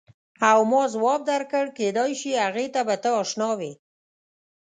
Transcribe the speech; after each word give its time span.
او 0.49 0.59
ما 0.71 0.83
ځواب 0.93 1.21
درکړ 1.31 1.65
کېدای 1.77 2.11
شي 2.19 2.31
هغې 2.43 2.65
ته 2.73 2.81
به 2.87 2.95
ته 3.03 3.09
اشنا 3.21 3.49
وې. 3.59 3.71